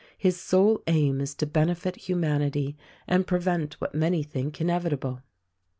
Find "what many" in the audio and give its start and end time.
3.79-4.23